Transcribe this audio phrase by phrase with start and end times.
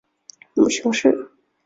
[0.55, 1.29] 母熊氏。